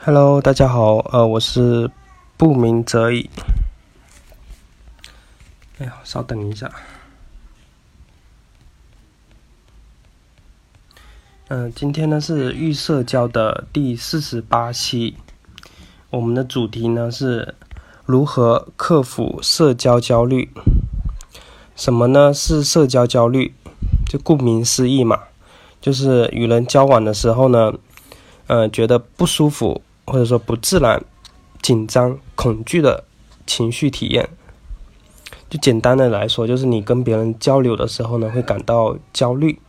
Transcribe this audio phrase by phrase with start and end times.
[0.00, 1.90] Hello，大家好，呃，我是
[2.36, 3.28] 不鸣则已。
[5.78, 6.70] 哎呀，稍等一下。
[11.48, 15.16] 嗯，今天呢是预社交的第四十八期，
[16.10, 17.56] 我们的主题呢是
[18.06, 20.48] 如何克服社交焦虑。
[21.74, 22.32] 什么呢？
[22.32, 23.52] 是社交焦虑？
[24.06, 25.24] 就顾名思义嘛，
[25.80, 27.74] 就是与人交往的时候呢，
[28.46, 29.82] 呃，觉得不舒服。
[30.08, 31.04] 或者说不自然、
[31.60, 33.04] 紧张、恐惧的
[33.46, 34.28] 情绪体验，
[35.50, 39.60] 就简单的来说，就是你跟别人交流的时候呢，会感到焦虑，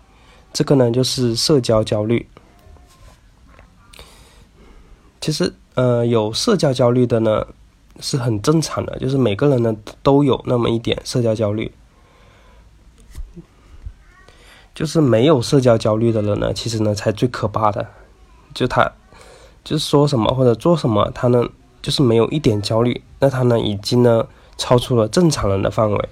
[0.53, 2.27] 这个呢就是社交焦虑。
[5.20, 7.45] 其实，呃，有社交焦虑的呢
[7.99, 11.71] 是很正常的，就是每个人呢都有那么一点社交焦虑。
[14.73, 17.87] 就是没有社交焦虑的人呢，其实呢才最可怕的，
[18.53, 18.93] 就他。
[19.63, 21.44] 就是说什么或者做什么，他呢
[21.81, 24.26] 就是没有一点焦虑，那他呢已经呢
[24.57, 26.10] 超出了正常人的范围，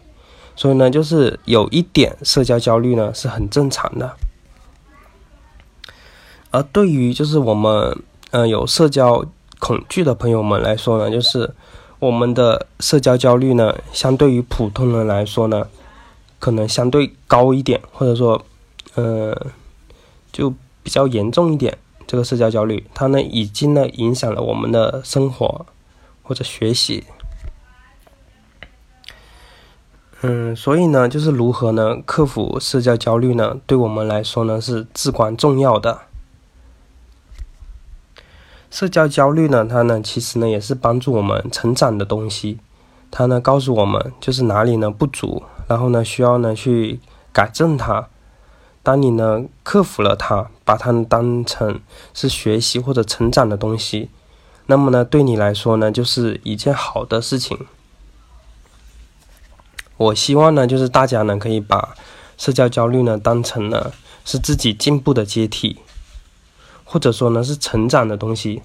[0.55, 4.15] 所以呢就是有一点社交焦虑呢是很正常的。
[6.51, 7.97] 而对于就是我们
[8.31, 9.25] 嗯有社交
[9.59, 11.53] 恐惧的朋友们来说呢，就是
[11.99, 15.67] 我们的社交焦虑呢相对于普通人来说呢，
[16.39, 18.45] 可能相对高一点，或者说
[18.95, 19.35] 嗯
[20.31, 20.49] 就
[20.83, 21.77] 比较严重一点。
[22.07, 25.65] 这个社交焦虑，它呢已经呢影响了我们的生活
[26.23, 27.03] 或者学习。
[30.21, 33.57] 嗯，所以呢，就是如何呢克服社交焦虑呢？
[33.67, 36.01] 对我们来说呢是至关重要的。
[38.71, 42.57] 社交焦虑呢，它呢其实呢也是帮助我们成长的东西。
[43.11, 46.99] 它呢告诉我们就是哪里呢不足，然后呢需要呢去
[47.31, 48.07] 改正它。
[48.81, 51.79] 当你呢克服了它，把它当成
[52.13, 54.09] 是学习或者成长的东西，
[54.65, 57.57] 那么呢对你来说呢就是一件好的事情。
[59.95, 61.95] 我希望呢就是大家呢可以把
[62.37, 63.93] 社交焦虑呢当成呢
[64.25, 65.79] 是自己进步的阶梯，
[66.83, 68.61] 或者说呢是成长的东西。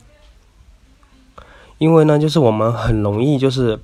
[1.79, 3.79] 因为呢就是我们很容易就是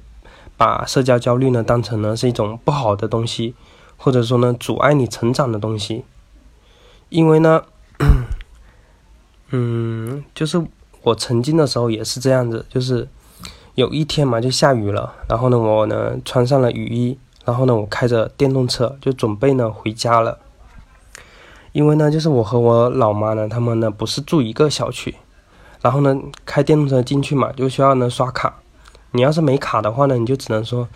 [0.56, 3.54] 把社交焦虑呢当成呢是一种不好的东西，
[3.96, 6.04] 或者说呢阻碍你成长的东西。
[7.10, 7.62] 因为呢，
[9.50, 10.62] 嗯，就是
[11.02, 13.08] 我曾经的时候也是这样子，就是
[13.74, 20.38] 有一天嘛，就下雨了，然后呢，我呢穿上了雨衣，然后呢，我开着电动车就准备呢回家了。
[21.72, 25.14] 因为呢，就是我和我老妈呢，他们呢不是住一个小区，
[25.80, 28.60] 然后呢开电动车进去嘛，就需要呢刷卡。
[29.12, 30.88] 你要是没卡的话呢，你就只能说，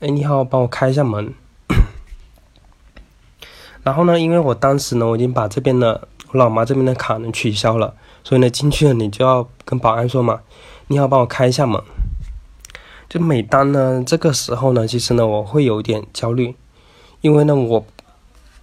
[0.00, 1.32] 哎，你好，帮我开一下门。
[3.82, 10.40] 然后呢，因为我当时呢，我已经把这边的老妈这边的卡呢取消了，所以呢，进去了你就要跟保安说嘛，
[10.88, 11.80] 你好，帮我开一下门。
[13.08, 16.54] 就每当呢这个时候呢，其实呢我会有点焦虑，
[17.20, 17.86] 因为呢我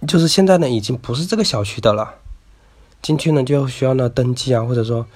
[0.06, 2.14] 就是现在呢已经不是这个小区的了，
[3.00, 5.06] 进去呢就需要呢登记啊，或者说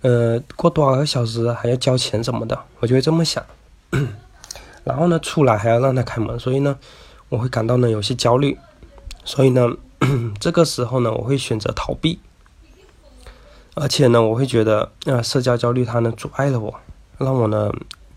[0.00, 3.44] 呃过多少个小时还要交钱什么的，我就会这么想。
[4.84, 6.78] 然后呢出来还要让他开门，所以呢
[7.28, 8.56] 我会感到呢有些焦虑。
[9.24, 9.68] 所以呢，
[10.40, 12.20] 这个时候呢，我会选择逃避，
[13.74, 16.80] 而且呢，我会觉得，呃，社交焦虑它呢阻碍了我，
[17.18, 17.72] 让我呢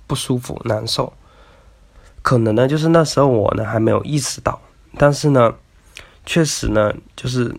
[0.06, 1.14] 不舒服、难受。
[2.22, 4.62] 可能呢，就是那时候我呢还没有意识到，
[4.98, 5.56] 但是呢，
[6.26, 7.56] 确实呢，就是，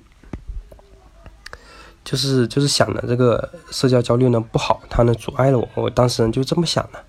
[2.05, 5.69] 就是就是想的这个社交焦虑呢不好，它呢阻碍了我。
[5.75, 7.05] 我当时呢就这么想的。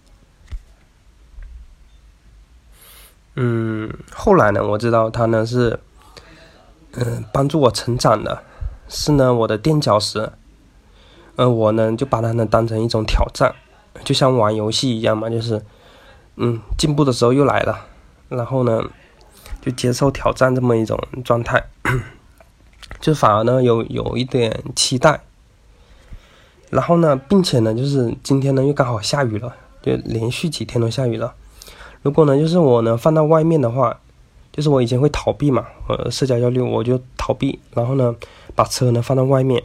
[3.36, 5.80] 嗯，后来呢，我知道他呢是。
[6.96, 8.44] 嗯，帮助我成长的
[8.88, 10.32] 是呢，我的垫脚石。
[11.36, 13.56] 嗯，我呢就把它呢当成一种挑战，
[14.04, 15.66] 就像玩游戏一样嘛，就是，
[16.36, 17.88] 嗯，进步的时候又来了，
[18.30, 18.84] 然后呢
[19.60, 21.64] 就接受挑战这么一种状态，
[23.02, 25.22] 就反而呢有有一点期待。
[26.70, 31.34] 然后呢，并且呢，就是今天呢又刚好下雨了，就连续几天都下雨了。
[32.04, 34.00] 如果呢就是我呢放到外面的话。
[34.54, 38.16] 就是我以前会逃避嘛，呃，社交焦虑我就逃避，然后呢，
[38.54, 39.62] 把车呢放到外面。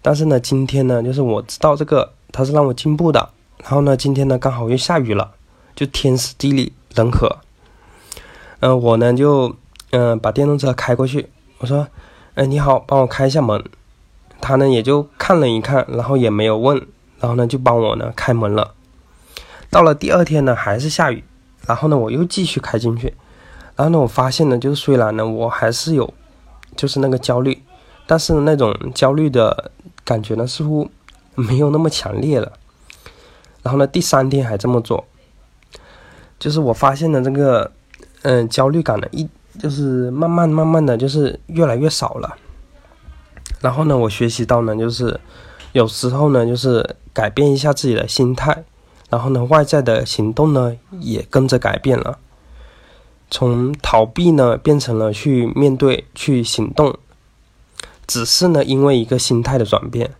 [0.00, 3.30] 但是呢，今天呢，就是我知道这个它是让我进步的。
[3.58, 5.32] 然后呢，今天呢刚好又下雨了，
[5.74, 7.38] 就天时地利人和。
[8.60, 9.56] 嗯，我呢就
[9.90, 11.28] 嗯把电动车开过去，
[11.58, 11.88] 我说，
[12.34, 13.64] 哎你好，帮我开一下门。
[14.40, 16.76] 他呢也就看了一看，然后也没有问，
[17.18, 18.74] 然后呢就帮我呢开门了。
[19.68, 21.24] 到了第二天呢还是下雨，
[21.66, 23.12] 然后呢我又继续开进去。
[23.78, 26.12] 然后呢，我发现呢，就是虽然呢，我还是有，
[26.76, 27.62] 就是那个焦虑，
[28.08, 29.70] 但是那种焦虑的
[30.04, 30.90] 感觉呢，似乎，
[31.36, 32.52] 没有那么强烈了。
[33.62, 35.04] 然后呢，第三天还这么做，
[36.40, 37.70] 就是我发现了这个，
[38.22, 39.28] 嗯，焦虑感呢，一
[39.60, 42.36] 就是慢慢慢慢的就是越来越少了。
[43.60, 45.20] 然后呢，我学习到呢，就是
[45.70, 48.64] 有时候呢，就是改变一下自己的心态，
[49.08, 52.18] 然后呢，外在的行动呢也跟着改变了，
[53.30, 56.96] 从逃避呢变成了去面对、去行动，
[58.06, 60.14] 只是呢，因为一个心态的转变。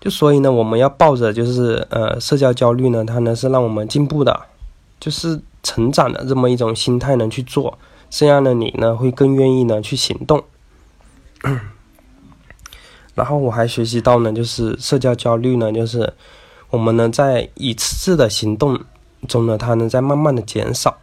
[0.00, 4.42] 就所以呢，我们要抱着就是呃，社交焦虑呢，它呢是让我们进步的，
[5.00, 7.76] 就是成长的这么一种心态呢去做，
[8.08, 10.44] 这样呢你呢会更愿意呢去行动。
[13.16, 16.14] 然后我还学习到呢，就是社交焦虑呢，就是
[16.70, 18.78] 我们呢在一次次的行动
[19.26, 20.96] 中呢，它呢在慢慢的减少。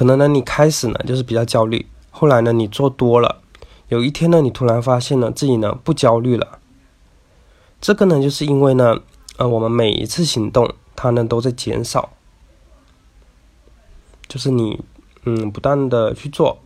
[0.00, 3.42] 可能呢你开始呢就是比较焦虑，后来呢你做多了，
[3.88, 6.58] 有一天呢你突然发现了自己呢不焦虑了。
[7.82, 9.00] 这个呢，就是因为呢，
[9.36, 12.14] 呃，我们每一次行动，它呢都在减少，
[14.26, 14.82] 就是你，
[15.24, 16.56] 嗯，不断的去做，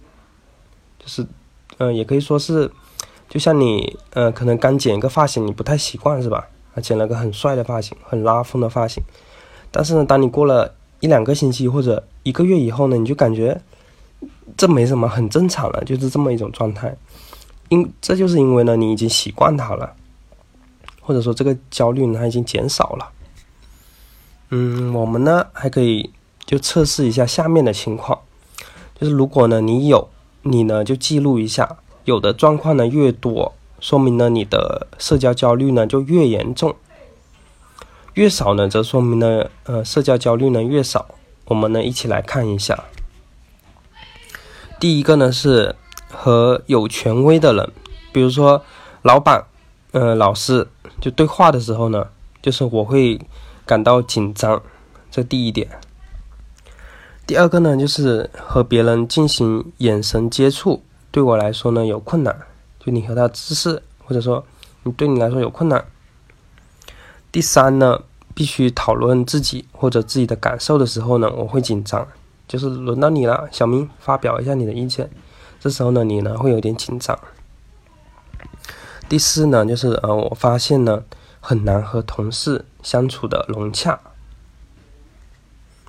[1.01, 1.27] 就是，
[1.79, 2.71] 嗯，也可以说是，
[3.29, 6.47] 就像你，呃，可能刚剪一个发型，你不太习惯是吧？
[6.81, 9.03] 剪了个很帅的发型，很拉风的发型，
[9.73, 13.61] 但是呢，当你过了一两个星期或者一个月以后呢，你就感觉
[14.57, 16.97] 这没什么，很正常了，就是这么一种状态，
[17.69, 19.95] 因这就是因为呢，你已经习惯它了。
[21.03, 23.11] 或者说这个焦虑呢，它已经减少了。
[24.49, 26.11] 嗯，我们呢还可以
[26.47, 28.21] 就测试一下下面的情况，
[28.99, 30.09] 就是如果呢你有，
[30.41, 36.73] 你呢就记录一下，有的状况呢越多，说明呢你的社交焦虑呢就越严重；
[38.15, 41.07] 越少呢，则说明呢呃社交焦虑呢越少。
[41.45, 42.85] 我们呢一起来看一下，
[44.81, 45.77] 第一个呢是
[46.11, 47.71] 和有权威的人，
[48.13, 48.65] 比如说
[49.03, 49.45] 老板。
[49.93, 50.67] 呃，老师
[51.01, 52.09] 就对话的时候呢，
[52.43, 53.17] 就是我会
[53.65, 54.61] 感到紧张，
[55.09, 55.69] 这第一点。
[57.25, 60.83] 第二个呢，就是和别人进行眼神接触，
[61.13, 62.37] 对我来说呢有困难，
[62.81, 64.45] 就你和他姿势，或者说
[64.83, 65.85] 你对你来说有困难。
[67.35, 68.01] 第三呢，
[68.33, 72.07] 必须讨论自己或者自己的感受的时候呢，我会紧张，
[72.47, 75.11] 就是轮到你了，小明发表一下你的意见，
[75.59, 77.19] 这时候呢，你呢会有点紧张。
[79.09, 81.03] 第四呢，就是呃，我发现呢
[81.41, 83.99] 很难和同事相处的融洽，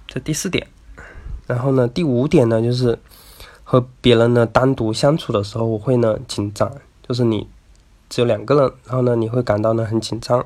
[0.07, 0.65] 这第四点。
[1.45, 2.97] 然后呢，第五点呢，就是
[3.63, 6.71] 和别人呢单独相处的时候，我会呢紧张，
[7.07, 7.47] 就是你
[8.09, 10.43] 只有两个人，然后呢你会感到呢很紧张。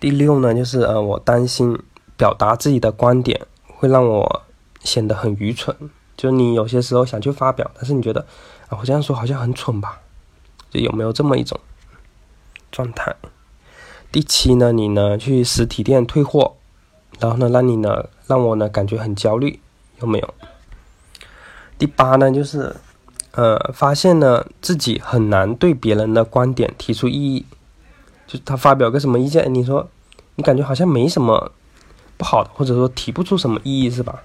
[0.00, 1.78] 第六呢，就是呃，我担心
[2.16, 4.42] 表达自己的观点会让我
[4.82, 5.76] 显得很愚蠢，
[6.16, 8.26] 就你有些时候想去发表，但是你觉得
[8.68, 10.00] 啊，我这样说好像很蠢吧。
[10.70, 11.58] 就有没有这么一种
[12.72, 13.14] 状态？
[14.10, 16.54] 第七呢，你呢去实体店退货，
[17.18, 19.60] 然后呢让你呢让我呢感觉很焦虑，
[20.00, 20.34] 有没有？
[21.78, 22.74] 第八呢就是
[23.32, 27.46] 呃发现呢自己很难对别人的观点提出异议，
[28.30, 29.88] 就他发表个什么意见，你说
[30.36, 31.50] 你感觉好像没什么
[32.16, 34.22] 不好的，或者说提不出什么异议是吧？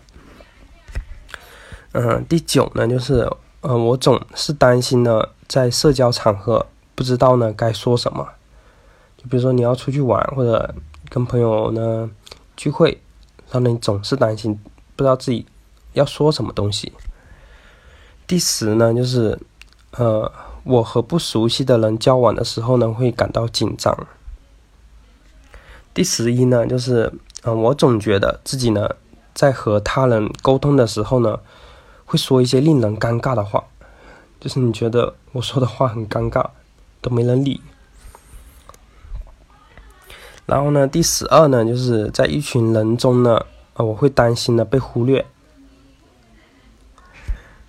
[1.93, 3.27] 嗯，第九呢就是
[3.61, 5.29] 呃我总是担心呢。
[5.47, 6.65] 在社交场合，
[6.95, 8.27] 不知道呢该说什么。
[9.15, 10.73] 就比如说你要出去玩，或者
[11.07, 12.09] 跟朋友呢
[12.57, 12.99] 聚会，
[13.51, 14.59] 然后你总是担心
[14.95, 15.45] 不知道自己
[15.93, 16.91] 要说什么东西。
[18.25, 19.37] 第十呢，就是
[19.91, 20.31] 呃，
[20.65, 23.95] 我和不熟悉的人交往的时候呢，会感到紧张。
[25.93, 28.89] 第十一呢，就是嗯，我总觉得自己呢
[29.33, 31.39] 在和他人沟通的时候呢，
[32.05, 33.63] 会说一些令人尴尬的话。
[34.39, 36.49] 就是你觉得我说的话很尴尬，
[36.99, 37.61] 都没人理。
[40.47, 45.25] 然后呢，第十二呢，就是在一群人中呢，啊，我会担心呢被忽略。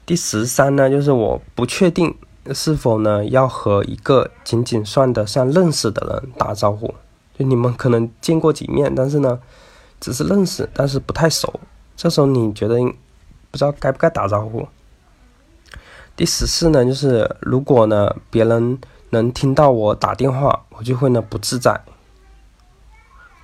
[0.04, 2.14] 第十三呢，就是我不确定
[2.54, 6.94] 是否呢要和一个仅仅算得上认识的人打招呼，
[7.38, 9.38] 就你们可能见过几面，但是呢，
[10.00, 11.60] 只是认识，但是不太熟。
[11.96, 12.76] 这时候你觉得
[13.50, 14.66] 不知道该不该打招呼？
[16.14, 18.78] 第十四呢，就是如果呢别人
[19.10, 21.80] 能听到我打电话，我就会呢不自在。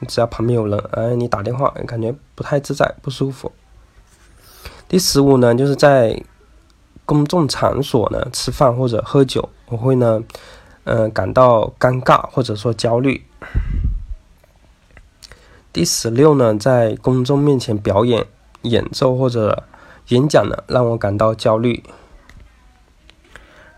[0.09, 3.53] 只要旁边有人，哎，你打电话，感觉不太自在，不舒服。
[4.89, 6.21] 第十五呢，就是在
[7.05, 10.23] 公众场所呢吃饭或者喝酒，我会呢，
[10.85, 13.25] 嗯，感到尴尬或者说焦虑。
[15.73, 18.27] 第十六呢，在公众面前表演、
[18.63, 19.65] 演奏或者
[20.09, 21.83] 演讲呢，让我感到焦虑。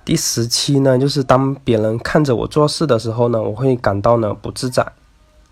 [0.05, 4.87] 第十七呢，就是当别人看着我做事的时候呢，我会感到呢不自在，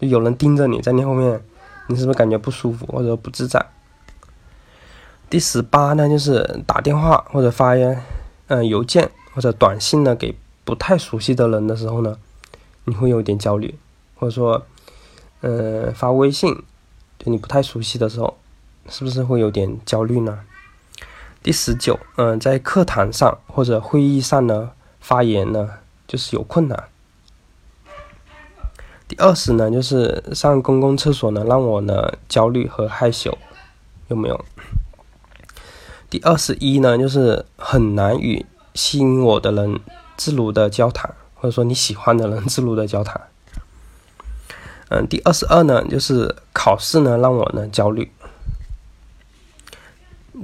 [0.00, 1.42] 有人盯着你在你后面，
[1.86, 3.64] 你是不是感觉不舒服或者不自在？
[5.32, 7.72] 第十八呢，就是打电话或者发
[8.48, 12.18] 嗯邮件或者短信呢给不太熟悉的人的时候呢，
[12.84, 13.74] 你会有点焦虑，
[14.14, 14.66] 或者说，
[15.40, 16.54] 嗯发微信
[17.16, 18.36] 对你不太熟悉的时候，
[18.90, 20.40] 是不是会有点焦虑呢？
[21.42, 25.66] 第十九，嗯，在课堂上或者会议上呢，发言呢
[26.06, 26.88] 就是有困难。
[29.08, 33.38] 第二十呢，就是上公共厕所呢，让我呢焦虑和害羞，
[34.08, 34.44] 有没有？
[36.12, 39.80] 第二十一呢，就是很难与吸引我的人
[40.14, 43.18] 自如的交谈，或者说你喜欢的人自如的交谈。
[44.90, 48.12] 嗯，第二十二呢，就是考试呢让我呢焦虑。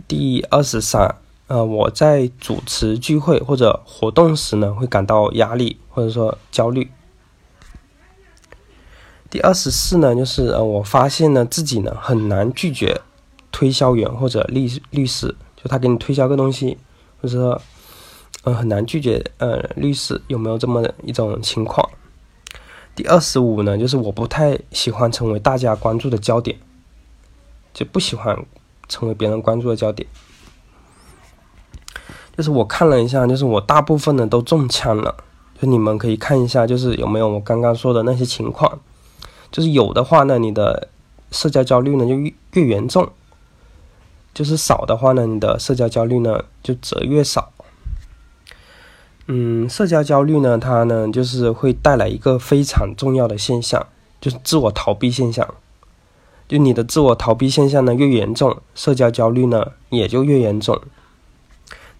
[0.08, 1.16] 第二十三，
[1.48, 6.90] 呃，我在主持聚会或者活动时呢，会感到压力或者说焦虑。
[9.28, 13.02] 第二十四呢，就是呃，我发现呢自己呢很难拒绝
[13.52, 15.36] 推销员或者律律师，
[15.68, 16.76] 他给你推销个东西，
[17.20, 17.60] 或者说，
[18.42, 21.88] 呃，很难拒绝呃律师，有没有这么一种情况？
[22.96, 26.58] 第二十五呢，就是我不太喜欢成为大家关注的焦点，
[27.72, 28.44] 就不喜欢。
[28.90, 30.08] 成为别人关注的焦点，
[32.34, 35.14] 就是我看了一下，就是我大部分的都中枪了。
[35.60, 38.80] 就你们可以看一下，就是有没有我刚刚说的那些情况。
[39.52, 40.88] 就是有的话呢，你的
[41.30, 43.04] 社交焦虑呢就越越严重；
[44.38, 47.50] 就是少的话呢，你的社交焦虑呢就则越少。
[49.26, 53.84] 嗯，社交焦虑呢，它呢就是会带来一个非常重要的现象，
[54.20, 55.52] 就是自我逃避现象。
[56.46, 60.80] 就你的自我逃避现象呢越严重，社交焦虑呢也就越严重。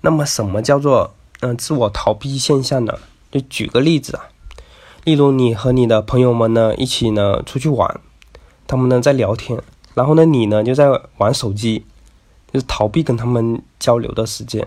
[0.03, 2.95] 那么什么叫做嗯自我逃避现象呢？
[3.33, 4.29] 就举个例子啊，
[5.03, 8.01] 例如你和你的朋友们呢一起呢出去玩，
[8.69, 9.61] 他们呢在聊天，
[9.95, 11.85] 然后呢你呢就在玩手机，
[12.53, 14.67] 就是逃避跟他们交流的时间。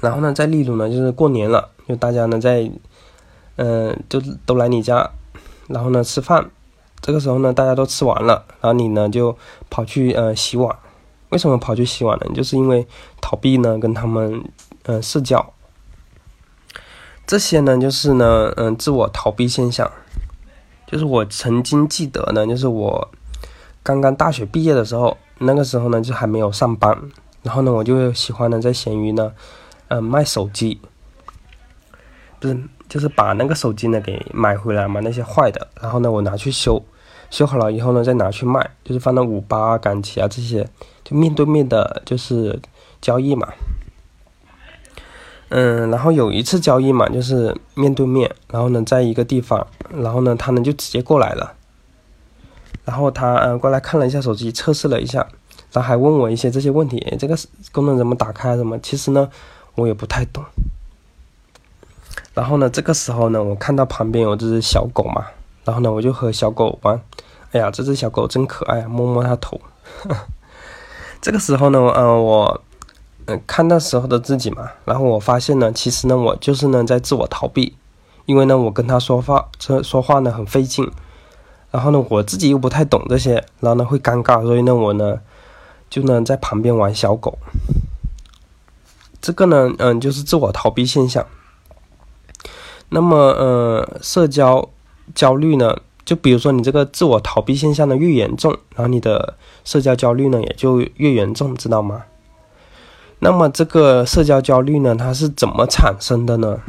[0.00, 2.70] 然后呢再例如呢就是过年了，就大家呢在
[3.56, 5.10] 嗯就都来你家，
[5.68, 6.50] 然后呢吃饭。
[7.02, 9.36] 这个时候呢，大家都吃完了，然后你呢就
[9.70, 10.76] 跑去呃洗碗。
[11.28, 12.26] 为什么跑去洗碗呢？
[12.34, 12.86] 就是因为
[13.20, 14.42] 逃避呢跟他们
[14.84, 15.52] 嗯社交。
[17.26, 19.90] 这些呢就是呢嗯自我逃避现象。
[20.86, 23.10] 就是我曾经记得呢，就是我
[23.82, 26.96] 刚刚大学毕业的时候，那个时候呢就还没有上班，
[27.42, 29.32] 然后呢我就喜欢呢在闲鱼呢
[29.88, 30.80] 嗯卖手机，
[32.38, 36.82] 不是就是把那个手机呢给买回来嘛，那些坏的，然后呢我拿去修。
[37.28, 40.64] 修好了以后呢，再拿去卖，就是放到五八啊、赶集啊这些，
[41.02, 42.56] 就面对面的，就是
[43.00, 43.48] 交易嘛。
[45.48, 49.66] 嗯，然后有一次交易嘛，就是面对面，然后呢，在一个地方，
[49.96, 51.52] 然后呢，他呢就直接过来了，
[52.86, 55.18] 然后他嗯过来看了一下手机，测试了一下，
[55.72, 57.36] 然后还问我一些这些问题，这个
[57.72, 58.78] 功能怎么打开什么？
[58.78, 59.28] 其实呢，
[59.74, 60.42] 我也不太懂。
[62.32, 65.26] 然后呢，这个时候呢，我看到旁边有只小狗嘛。
[65.64, 66.98] 然后呢，我就和小狗玩。
[67.50, 68.82] 哎呀，这只小狗真可爱！
[68.82, 69.60] 摸摸它头。
[71.20, 72.62] 这个时候呢，嗯，我
[73.24, 77.76] 嗯看那时候的自己嘛，然后我发现呢，其实呢，我就是呢在自我逃避，
[78.26, 80.88] 因为呢，我跟他说话说说话呢很费劲，
[81.76, 85.20] 然后呢，我自己又不太懂这些，然后呢会尴尬，所以呢，我呢
[85.90, 87.38] 就呢在旁边玩小狗。
[89.20, 91.26] 这个呢，嗯，就是自我逃避现象。
[92.88, 94.70] 那么，呃，社交。
[95.14, 102.02] 焦虑呢，就比如说你这个自我逃避现象呢越严重，然后你的社交焦虑呢也就越严重，知道吗？
[103.20, 106.60] 那么这个社交焦虑呢，它是怎么产生的呢？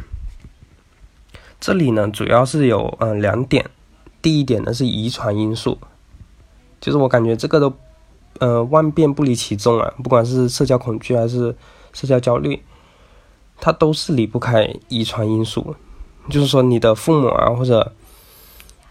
[1.58, 3.68] 这里呢主要是有嗯两点，
[4.20, 5.78] 第一点呢是遗传因素，
[6.80, 7.72] 就是我感觉这个都
[8.38, 11.56] 呃万变不离其宗啊，不管是社交恐惧还是
[11.92, 12.62] 社交焦虑，
[13.60, 15.74] 它都是离不开遗传因素，
[16.28, 17.92] 就是说你的父母啊或者。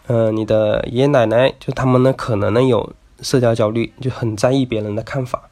[0.10, 5.50] 嗯，你的爷爷奶奶就他们呢，可能呢有社交焦虑，就很在意别人的看法，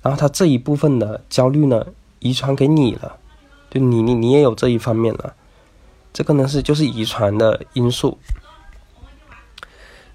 [0.00, 1.84] 然后他这一部分的焦虑呢，
[2.20, 3.16] 遗传给你了，
[3.68, 5.34] 就你你你也有这一方面了，
[6.12, 8.16] 这个呢是就是遗传的因素。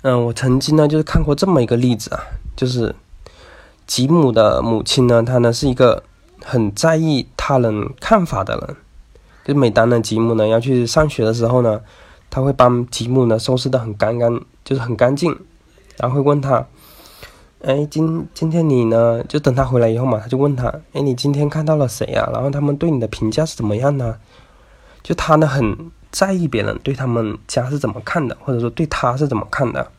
[0.08, 2.22] 嗯，我曾经呢就是看过这么一个例子啊，
[2.56, 2.94] 就是
[3.88, 6.04] 吉姆的母亲呢，她呢是一个
[6.44, 8.76] 很在意他人看法的人，
[9.44, 11.82] 就每当呢吉姆呢要去上学的时候呢。
[12.30, 15.34] 他会帮吉姆呢收拾的很干干，就是很干净，
[15.96, 16.68] 然后会问他，
[17.64, 19.24] 哎，今今天你呢？
[19.24, 22.30] 就等他回来以后嘛，他就问他，哎，你今天看到了谁呀？
[22.34, 24.18] 然后他们对你的评价是怎么样呢？
[25.02, 29.90] 就他呢很在意别人对他们家是怎么看的，或者说对他是怎么看的。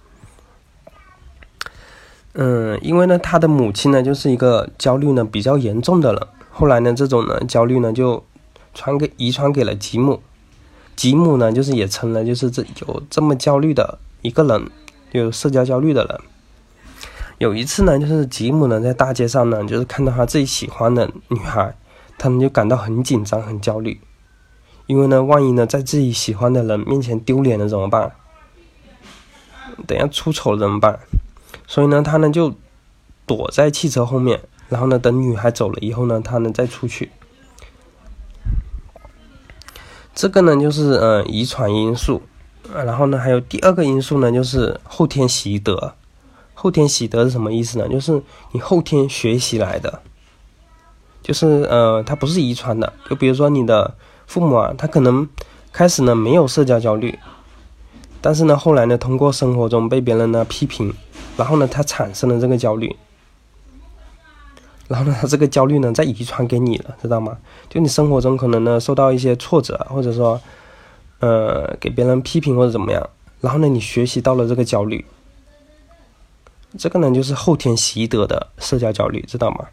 [2.38, 6.22] 嗯，因为呢，他的母亲呢就是一个焦虑呢比较严重的人。
[6.50, 8.22] 后来呢，这种呢焦虑呢就
[8.74, 10.20] 传给遗传给了吉姆，
[10.94, 14.70] 吉姆呢就是也成了就是这有这么焦虑的一个人，
[15.12, 16.20] 有社交焦虑的人。
[17.38, 21.74] 有一次呢，就是吉姆呢在大街上呢，就是看到他自己喜欢的女孩，
[22.18, 23.98] 他们就感到很紧张、很焦虑，
[24.86, 28.12] 因为呢，万一呢在自己喜欢的人面前丢脸了怎么办？
[29.86, 30.98] 等下出丑了怎么办？
[31.66, 32.54] 所以呢，他呢就
[33.26, 37.10] 躲在汽车后面，然后呢等女孩走了以后呢，他呢再出去。
[40.14, 42.22] 这个呢就是呃遗传因素，
[42.72, 45.94] 然后呢还有第二个因素呢就是后天习得。
[46.58, 47.86] 后天习得是什么意思呢？
[47.86, 50.00] 就是你后天学习来的，
[51.22, 52.90] 就是呃，它不是遗传的。
[53.10, 53.94] 就比如说你的
[54.26, 55.28] 父母啊，他可能
[55.70, 57.18] 开始呢没有社交焦虑，
[58.22, 60.94] 但是呢后来呢通过生活中被别人呢批评，
[61.36, 62.96] 然后呢他产生了这个焦虑，
[64.88, 67.36] 然后呢他这个焦虑呢再遗传给你了，知道吗？
[67.68, 70.40] 就你生活中可能呢受到一些挫折，或者说
[71.20, 75.04] 呃给别人批评或者怎么样，然后呢你学习到了这个焦虑。
[76.78, 79.66] 这个呢，就是后天习得的社交焦虑，知道吗？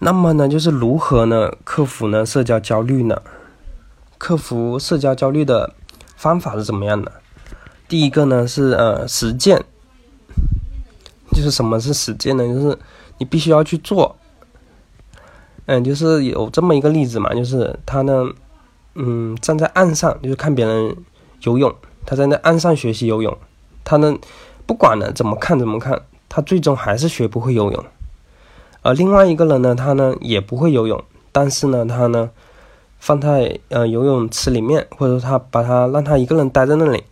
[0.00, 3.22] 那么呢，就是如何呢克服呢社交焦虑呢？
[4.18, 5.74] 克服社交焦虑的
[6.16, 7.12] 方法是怎么样的？
[7.92, 9.62] 第一个呢是呃实践，
[11.32, 12.48] 就是什么是实践呢？
[12.48, 12.78] 就是
[13.18, 14.16] 你必须要去做。
[15.66, 18.30] 嗯，就是有这么一个例子嘛，就是他呢，
[18.94, 20.96] 嗯，站在岸上，就是看别人
[21.42, 21.70] 游泳，
[22.06, 23.36] 他在那岸上学习游泳，
[23.84, 24.16] 他呢。
[24.64, 27.84] 不管呢怎么看怎么看，他最终还是学不会游泳。
[28.80, 32.30] 而另外一个人呢，他呢也不会游泳，但是呢他呢
[32.98, 37.04] 放在呃游泳池里面，或者说他把他让他一个人待在那里。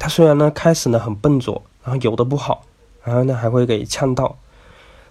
[0.00, 2.64] 他虽然呢开始呢很笨拙，然后游的不好，
[3.04, 4.36] 然后呢还会给呛到，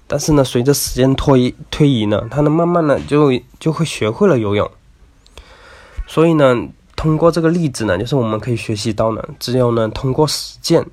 [0.07, 4.69] 但是呢随着时间推推移呢，他呢慢慢的就就会学会了游泳。
[6.07, 10.85] 所以呢通过这个例子呢，就是我们可以学习到呢，只有呢通过实践。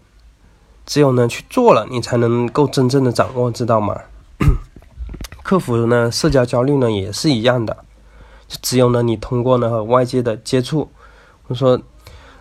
[0.88, 4.02] 只有呢去做了，你才能够真正的掌握，知道吗？
[5.42, 7.76] 克服呢社交焦虑呢也是一样的，
[8.46, 10.88] 就只有呢你通过呢和外界的接触，
[11.42, 11.80] 或者说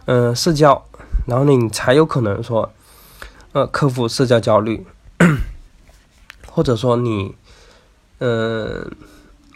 [0.06, 0.86] 嗯社交，
[1.26, 2.72] 然后呢你才有可能说
[3.52, 4.86] 呃克服社交焦虑，
[6.50, 7.36] 或者说你
[8.20, 8.92] 嗯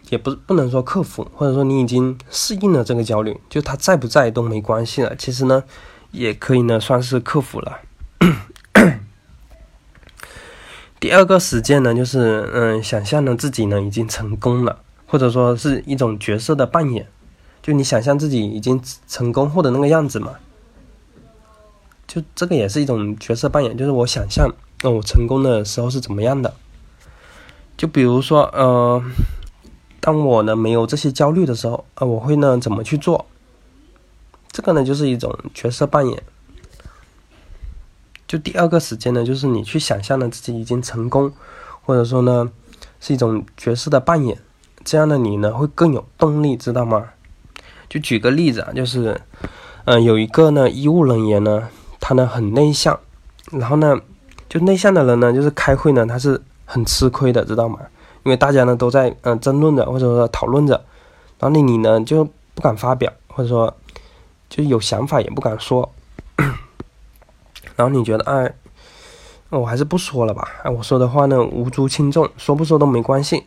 [0.09, 5.15] 也不不能说克服，或者说你已经适应了这个焦虑，就他在不在都没关系了。
[5.15, 5.63] 其实呢
[6.11, 7.79] 也可以呢算是克服了。
[10.99, 17.07] 第二个实践呢，就是嗯，想象呢自己呢已经成功了，或者说是一种角色的扮演，
[17.61, 20.33] 就你想象自己已经成功后的那个样子嘛，
[22.09, 26.51] 就这个也是一种角色扮演，就是我想象那我成功的时候是怎么样的，
[27.77, 28.99] 就比如说呃，
[29.99, 33.27] 当我呢没有这些焦虑的时候，呃，我会呢怎么去做？
[34.51, 36.23] 这个呢就是一种角色扮演。
[38.27, 41.31] 就第二个时间呢，就是你去想象呢自己已经成功，
[41.83, 42.49] 或者说呢
[42.99, 44.39] 是一种角色的扮演，
[44.83, 47.09] 这样的你呢会更有动力，知道吗？
[47.87, 49.21] 就举个例子啊，就是，
[49.85, 51.69] 嗯，有一个呢医务人员呢，
[52.09, 52.99] 他呢很内向，
[53.51, 53.95] 然后呢
[54.49, 57.77] 就内向的人呢，就是开会呢他是很吃亏的，知道吗？
[58.23, 60.73] 因为大家呢都在嗯争论着或者说讨论着，
[61.37, 63.71] 然后你你呢就不敢发表，或者说
[64.49, 65.87] 就有想法也不敢说。
[67.75, 68.51] 然后你觉得，哎，
[69.49, 70.47] 我还是不说了吧。
[70.63, 73.45] 哎，我说的话呢，无足轻重，说不说都没关系。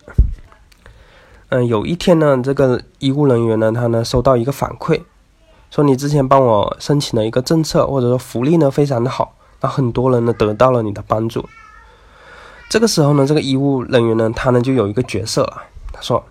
[1.48, 5.02] 嗯，有一天呢，这个医务人员呢，他呢收到一个反馈，
[5.72, 11.48] 说你之前帮我申请了一个政策，或者说福利呢非常的好，那很多人呢得到了你的帮助。
[12.68, 16.22] 这个时候呢，这个医务人员呢，他呢就有一个角色了，他说，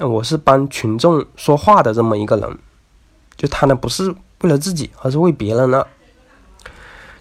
[0.00, 2.58] 我是帮群众说话的这么一个人，
[3.36, 5.86] 就他呢不是为了自己，而是为别人了。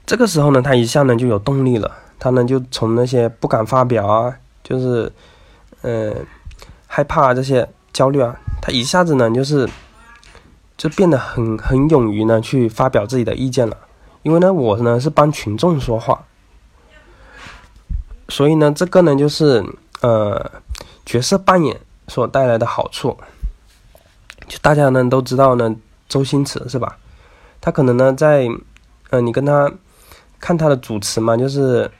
[0.07, 5.11] 这个时候呢，他一下呢就有动力了，他呢就从那些不敢发表啊，就是，
[5.83, 6.11] 呃，
[6.87, 9.69] 害怕这些焦虑啊，他一下子呢就是，
[10.79, 13.77] 就变得很很勇于呢去发表自己的意见了。
[14.23, 16.25] 因为呢，我呢是帮群众说话，
[18.29, 19.63] 所以呢，这个呢就是
[20.01, 20.49] 呃
[21.05, 23.15] 角色扮演所带来的好处。
[24.47, 25.75] 就大家呢都知道呢，
[26.07, 26.97] 周星驰是吧？
[27.61, 28.47] 他可能呢在，
[29.11, 29.71] 呃，你跟他。
[30.41, 31.91] 看他的主持嘛，就是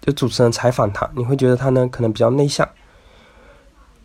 [0.00, 2.68] 就主持人采访他，你会觉得他呢可能比较内向。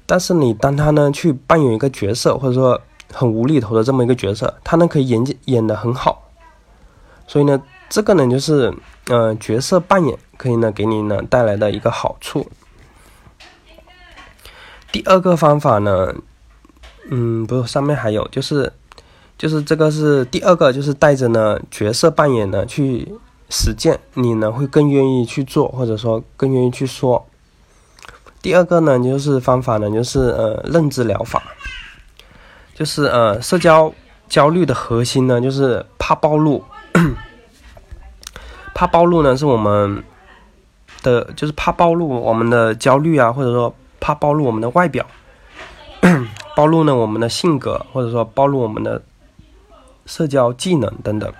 [0.05, 2.79] 但是你当他呢去扮演一个角色，或者说
[3.17, 6.29] 很无厘头的这么一个角色，他呢可以演演的很好。
[7.25, 8.73] 所以呢，这个呢就是
[9.07, 12.45] 呃角色扮演可以呢给你呢带来的一个好处。
[14.91, 16.13] 第二个方法呢，
[17.09, 18.73] 嗯，不是上面还有，就是
[19.37, 23.15] 就是这个是第二个，就是带着呢角色扮演呢去
[23.49, 27.25] 实践，你呢会更愿意去做，或者说更愿意去说。
[28.41, 31.41] 第二个呢，就是方法呢，就是呃认知疗法，
[32.75, 33.91] 就是呃社交
[34.27, 36.63] 焦虑的核心呢，就是怕暴露，
[38.75, 40.03] 怕暴露呢是我们
[41.01, 45.03] 的，就是怕暴露我们的焦虑啊，或者说怕暴露我们的外表，
[46.55, 49.01] 暴露呢我们的性格，或者说暴露我们的
[50.05, 51.33] 社交技能等等，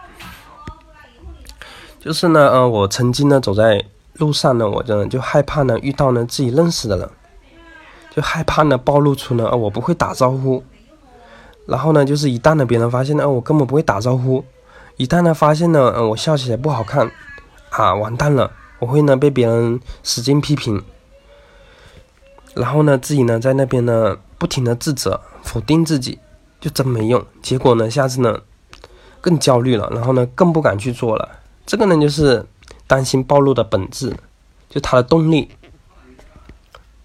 [1.99, 3.85] 就是呢，呃，我曾经呢走在。
[4.17, 7.09] 路上呢，我真的就害怕呢，遇到呢自己认识的人，
[8.15, 10.63] 就害怕呢暴露出呢，我不会打招呼。
[11.65, 14.43] 然后呢，就是一旦呢别人发现呢，我根本不会打招呼。
[14.97, 17.11] 一旦呢发现呢，呃，我笑起来不好看，
[17.69, 20.83] 啊，完蛋了，我会呢被别人使劲批评。
[22.53, 26.19] 然后呢，自己呢在那边呢不停的自责、否定自己，
[26.59, 27.25] 就真没用。
[27.41, 28.41] 结果呢，下次呢
[29.19, 31.39] 更焦虑了，然后呢更不敢去做了。
[31.65, 32.45] 这个呢就是。
[32.87, 34.15] 担心暴露的本质，
[34.69, 35.49] 就它的动力，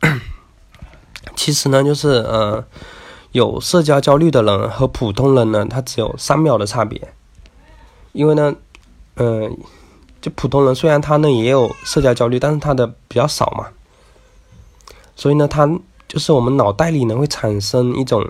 [1.34, 2.62] 其实呢，就是呃，
[3.32, 7.12] 有社交焦虑的人和普通人呢，他只有三秒的差别。
[8.12, 8.54] 因为呢，
[9.16, 9.56] 嗯，
[10.20, 13.68] 就普通人虽然他呢也有社交焦虑，但是他的比较少嘛，
[15.14, 15.68] 所以呢，他
[16.08, 18.28] 就是我们脑袋里呢会产生一种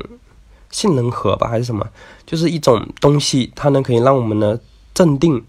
[0.71, 1.89] 杏仁核吧，还是什么，
[2.27, 4.59] 就是一种东西，它呢可以让我们呢
[4.93, 5.43] 镇定。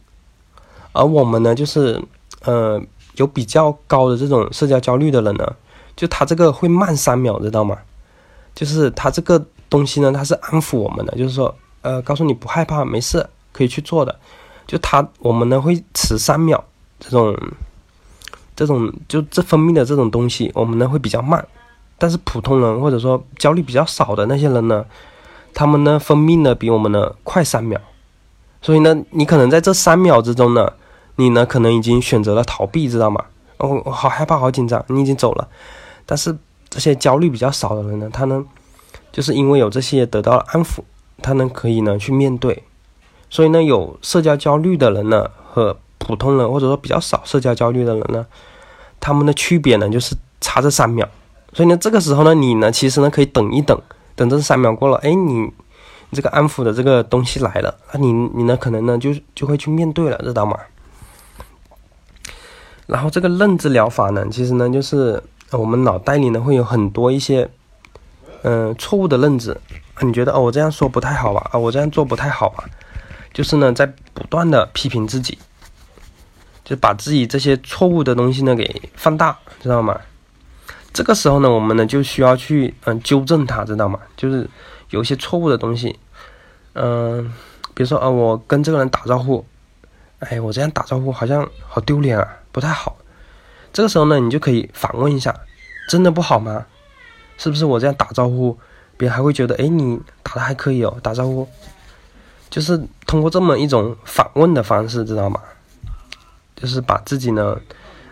[0.94, 2.02] 而我们呢，就是，
[2.44, 2.82] 呃，
[3.16, 5.56] 有比较高的这种社交焦虑的人呢，
[5.96, 7.78] 就他这个会慢三秒，知道吗？
[8.54, 14.16] 就是他这个东西呢，他是安抚我们的，就是说，呃，告诉你不害怕，没事，可以去做的。
[14.68, 16.64] 就他，我们呢会迟三秒，
[17.00, 17.38] 这种，
[18.56, 21.46] 这种就这分泌的这种东西，我们呢会比较慢。
[21.98, 24.86] 但是普通人或者说焦虑比较少的那些人呢，
[25.54, 27.80] 他们呢分泌呢比我们呢快三秒。
[28.62, 30.74] 所以呢，你可能在这三秒之中呢。
[31.18, 33.26] 你呢，可能已经选择了逃避，知道吗？
[33.58, 34.84] 哦，我好害怕，好紧张。
[34.88, 35.48] 你已经走了，
[36.06, 36.36] 但是
[36.72, 38.44] 这些焦虑比较少的人呢，他呢，
[39.12, 40.80] 就是因为有这些得到了安抚，
[41.22, 42.64] 他呢可以呢去面对。
[43.30, 48.26] 所以呢，有社交焦虑的人呢和普通人或者说比较少社交焦虑的人呢，
[49.00, 51.08] 他们的区别呢就是差这三秒。
[51.54, 53.78] 所以呢，这个时候呢，你呢其实呢可以等一等，
[54.16, 55.52] 等这三秒过了，哎，你
[56.14, 60.58] 这个安抚的这个东西来了，那你你呢可能呢就就会去面对了，知道吗？
[62.88, 65.22] 然后这个认知疗法呢，其实呢就是
[65.58, 67.50] 我们脑袋里呢会有很多一些，
[68.44, 69.56] 嗯，错误的认知。
[70.02, 71.50] 你觉得哦，我这样说不太好吧？
[71.54, 72.64] 啊，我这样做不太好吧？
[73.34, 75.38] 就是呢在不断的批评自己，
[76.64, 80.00] 就把自己这些错误的东西呢给放大，知道吗？
[80.94, 84.00] 这个时候呢，我们呢就需要去嗯纠正它，知道吗？
[84.18, 84.50] 就是
[84.90, 86.00] 有一些错误的东西，
[86.74, 87.32] 嗯，
[87.74, 89.46] 比如说啊，我跟这个人打招呼，
[90.20, 92.28] 哎，我这样打招呼好像好丢脸啊。
[92.52, 92.98] 不太好，
[93.74, 95.36] 这个时候呢，你就可以反问一下，
[95.88, 96.66] 真的不好吗？
[97.38, 98.58] 是不是我这样打招呼，
[98.98, 101.48] 别人还会觉得，哎，你打的还可以哦，打招呼，
[102.50, 105.42] 就是通过这么一种反问的方式，知道吗？
[106.56, 107.60] 就是把自己呢，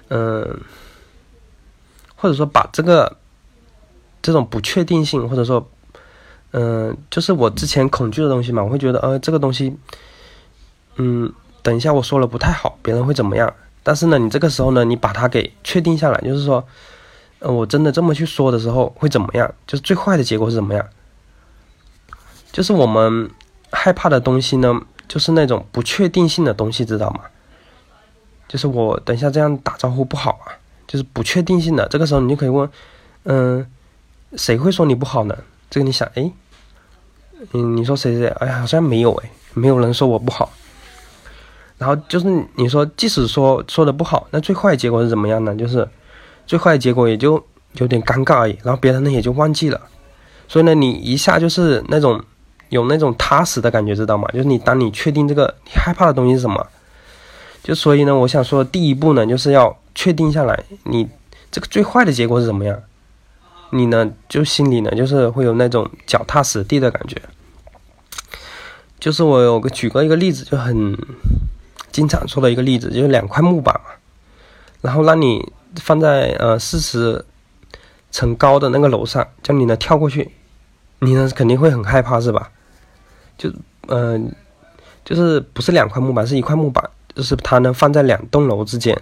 [0.08, 0.60] 嗯，
[2.16, 3.18] 或者说把这个
[4.22, 5.70] 这种不确定性，或者说，
[6.52, 9.78] 嗯，就是我之前恐惧的东西嘛，我会觉得，呃，这个东西，
[10.96, 13.54] 嗯，等一下我说了不太好，别人会怎么样？
[13.90, 16.64] 但是呢，你这个时候呢，你把它给确定下来，就是说，
[17.40, 19.52] 呃，我真的这么去说的时候会怎么样？
[19.66, 20.86] 就是最坏的结果是怎么样？
[22.52, 23.32] 就是我们
[23.72, 27.22] 害怕的东西呢，就是那种不确定性的东西，知道吗？
[28.48, 30.54] 就是我等一下这样打招呼不好啊，
[30.86, 31.88] 就是不确定性的。
[31.88, 32.70] 这个时候你就可以问，
[33.24, 33.66] 嗯，
[34.38, 35.36] 谁会说你不好呢？
[35.72, 36.32] 这个你想，哎，
[37.54, 38.28] 嗯，你说谁谁？
[38.28, 40.52] 哎呀，好像没有哎，没有人说我不好。
[41.80, 45.56] 然后就是你说，即使说说的不好，那最坏的结果是怎么样呢？
[45.56, 45.88] 就是
[46.46, 47.42] 最坏的结果也就
[47.76, 49.80] 有点尴尬而已，然后别人呢也就忘记了。
[50.50, 52.22] 所以呢，你一下就是那种
[52.68, 54.28] 有那种踏实的感觉，知道吗？
[54.34, 56.68] 就是你当你确定这个你害怕的东西是什么，
[57.64, 61.08] 就所以呢，我想说第一步呢，就是要确定下来你
[61.50, 62.78] 这个最坏的结果是怎么样，
[63.70, 67.16] 你呢就心里呢就是会有那种脚踏实地的感觉。
[69.00, 70.98] 就是我有个举过一个例子，就很。
[71.92, 73.92] 经常说的一个例子，就是两块木板嘛，
[74.82, 77.24] 然后让你放在呃四十
[78.12, 80.32] 层高的那个楼上，叫你呢跳过去，
[81.00, 82.52] 你呢肯定会很害怕是吧？
[83.38, 83.52] 就
[83.88, 84.34] 嗯，
[85.04, 89.00] 就是不是两块木板，是一块木板，就是它呢放在两栋楼之间，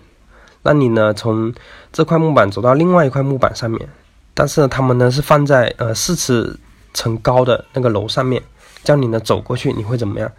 [0.64, 1.54] 让你呢从
[1.92, 3.90] 这块木板走到另外一块木板上面，
[4.34, 6.58] 但是他们呢是放在呃四十
[6.94, 8.42] 层高的那个楼上面，
[8.84, 10.32] 叫你呢走过去，你会怎么样？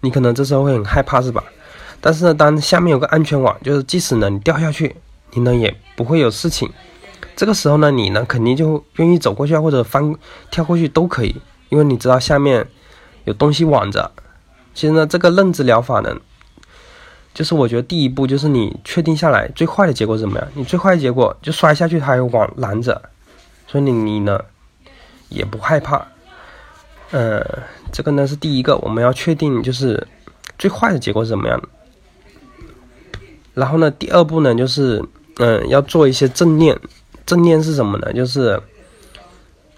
[0.00, 1.42] 你可能这时候会很害怕是吧？
[2.00, 4.96] 但是呢，当下面有个安全网，就是即使呢你掉下去，
[5.32, 6.70] 你呢也不会有事情。
[7.34, 10.14] 这个时候呢，你呢肯定就愿意走过去啊，或者翻
[10.50, 11.34] 跳过去都可以，
[11.68, 12.66] 因为你知道下面
[13.24, 14.10] 有东西网着。
[14.74, 16.16] 其实呢，这个认知疗法呢，
[17.34, 20.48] 就是我觉得第一步就是你确定下来最坏的结果怎么样？
[20.54, 23.02] 你最坏的结果就摔下去，它有网拦着，
[23.66, 24.40] 所以你你呢
[25.28, 26.06] 也不害怕。
[27.10, 27.44] 呃，
[27.90, 30.06] 这个呢是第一个，我们要确定就是
[30.58, 31.60] 最坏的结果是怎么样。
[33.58, 35.04] 然后呢，第二步呢，就是
[35.38, 36.78] 嗯，要做一些正念。
[37.26, 38.12] 正念是什么呢？
[38.12, 38.58] 就是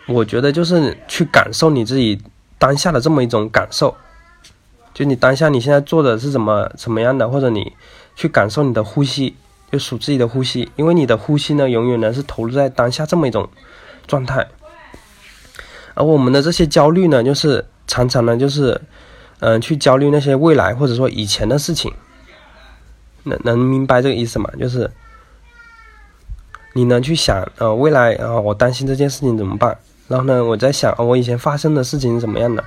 [0.07, 2.21] 我觉得就是去感受你自己
[2.59, 3.97] 当下的这么一种感受，
[4.93, 7.73] 就你当下你现在做的是怎么怎么样的，或者你
[8.15, 9.35] 去感受你的呼吸，
[9.73, 13.49] 就数自己的呼吸，因为你的呼吸呢，永远呢是投入在当下这么一种
[14.07, 14.47] 状态。
[15.95, 18.81] 而我们的这些焦虑呢，就是常常呢，就是
[19.41, 21.93] 嗯，去焦虑那些未来或者说以前的事情。
[23.25, 24.51] 能能明白这个意思吗？
[24.59, 24.91] 就是
[26.73, 29.77] 你能去想，呃，未来啊，我担心这件事情怎么办？
[30.09, 32.65] 然后呢，我在想，我以前发生的事情是怎么样的？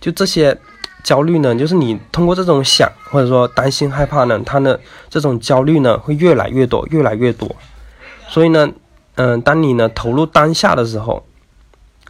[0.00, 0.58] 就这些
[1.04, 7.54] 焦虑呢，就是你通过这种想，或者说担心、害怕呢，他的这种焦虑呢，会越来越多，越来越多。
[8.28, 8.70] 所以呢，
[9.14, 11.24] 嗯，当你呢投入当下的时候，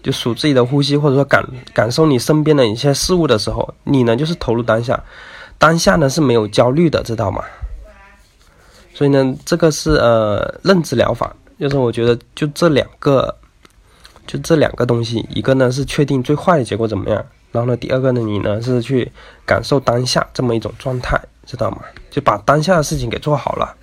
[0.03, 5.03] 就数自己的呼吸，或者说感感受你身边的一些事物的时候，你呢就是投入当下，
[5.59, 7.43] 当下呢是没有焦虑的，知道吗？
[9.03, 13.37] 所以呢，这个是呃认知疗法，就是我觉得就这两个，
[14.29, 19.11] 就这两个东西，一个呢是确定最坏的结果怎么样，然后呢，第二个呢，你呢是去
[19.45, 21.83] 感受当下这么一种状态，知道吗？
[22.13, 23.77] 就把当下的事情给做好了。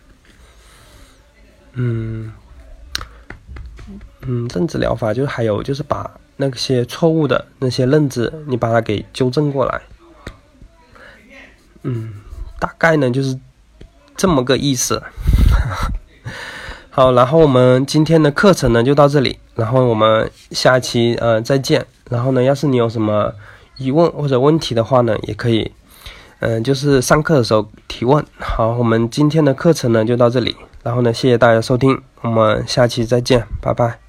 [1.73, 2.31] 嗯
[4.21, 9.81] 嗯，认知疗法就还有就是把那些错误的那些认知，你把它给纠正过来。
[11.83, 12.13] 嗯，
[12.57, 13.37] 大概呢就是。
[14.19, 15.01] 这么个意思，
[16.91, 21.85] 好，然后我们今天的课程呢就到这里，然后我们下期呃再见。
[22.09, 23.33] 然后呢，要是你有什么
[23.77, 25.71] 疑问或者问题的话呢，也可以，
[26.41, 28.21] 嗯，就是上课的时候提问。
[28.39, 34.08] 好，我们今天的课程呢就到这里，然后呢，谢谢大家收听，我们下期再见，拜拜。